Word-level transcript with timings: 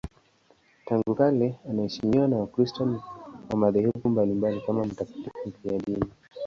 Tangu 0.85 1.15
kale 1.15 1.55
anaheshimiwa 1.69 2.27
na 2.27 2.37
Wakristo 2.37 3.01
wa 3.49 3.57
madhehebu 3.57 4.09
mbalimbali 4.09 4.61
kama 4.61 4.83
mtakatifu 4.85 5.31
mfiadini. 5.49 6.05